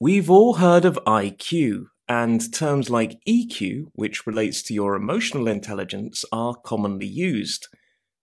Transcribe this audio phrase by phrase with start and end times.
[0.00, 6.24] We've all heard of IQ, and terms like EQ, which relates to your emotional intelligence,
[6.30, 7.66] are commonly used.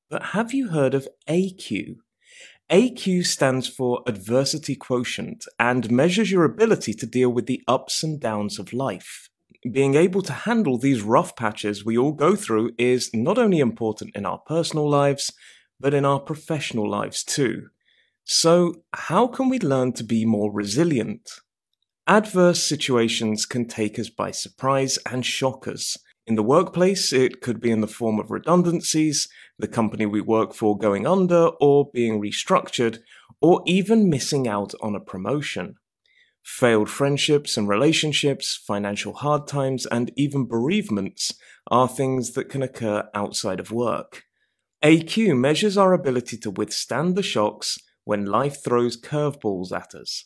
[0.09, 1.97] But have you heard of AQ?
[2.71, 8.21] AQ stands for Adversity Quotient and measures your ability to deal with the ups and
[8.21, 9.29] downs of life.
[9.69, 14.15] Being able to handle these rough patches we all go through is not only important
[14.15, 15.29] in our personal lives,
[15.81, 17.67] but in our professional lives too.
[18.23, 21.29] So, how can we learn to be more resilient?
[22.07, 25.97] Adverse situations can take us by surprise and shock us.
[26.27, 30.53] In the workplace, it could be in the form of redundancies, the company we work
[30.53, 32.99] for going under or being restructured,
[33.41, 35.77] or even missing out on a promotion.
[36.43, 41.33] Failed friendships and relationships, financial hard times, and even bereavements
[41.71, 44.25] are things that can occur outside of work.
[44.83, 50.25] AQ measures our ability to withstand the shocks when life throws curveballs at us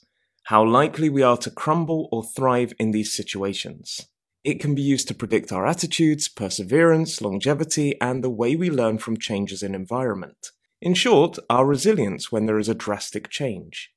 [0.49, 4.07] how likely we are to crumble or thrive in these situations.
[4.43, 8.97] It can be used to predict our attitudes, perseverance, longevity, and the way we learn
[8.97, 10.49] from changes in environment.
[10.81, 13.91] In short, our resilience when there is a drastic change.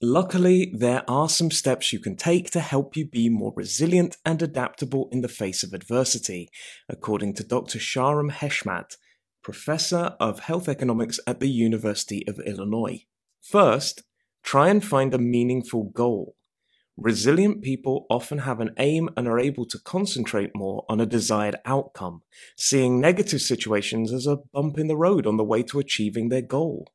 [0.00, 4.40] Luckily, there are some steps you can take to help you be more resilient and
[4.40, 6.48] adaptable in the face of adversity,
[6.88, 7.80] according to Dr.
[7.80, 8.96] Shahram Heshmat,
[9.42, 13.06] Professor of Health Economics at the University of Illinois.
[13.42, 14.04] First,
[14.46, 16.36] Try and find a meaningful goal.
[16.96, 21.56] Resilient people often have an aim and are able to concentrate more on a desired
[21.64, 22.22] outcome,
[22.56, 26.42] seeing negative situations as a bump in the road on the way to achieving their
[26.42, 26.86] goal.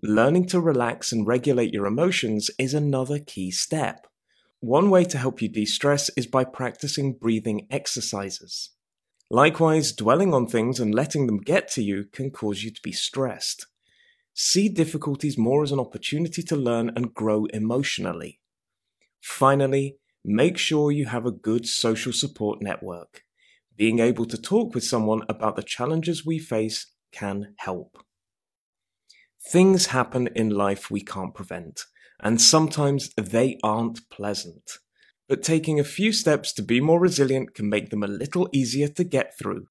[0.00, 4.06] Learning to relax and regulate your emotions is another key step.
[4.60, 8.70] One way to help you de stress is by practicing breathing exercises.
[9.28, 12.92] Likewise, dwelling on things and letting them get to you can cause you to be
[12.92, 13.66] stressed.
[14.42, 18.40] See difficulties more as an opportunity to learn and grow emotionally.
[19.20, 23.24] Finally, make sure you have a good social support network.
[23.76, 28.02] Being able to talk with someone about the challenges we face can help.
[29.46, 31.84] Things happen in life we can't prevent,
[32.18, 34.78] and sometimes they aren't pleasant.
[35.28, 38.88] But taking a few steps to be more resilient can make them a little easier
[38.88, 39.66] to get through.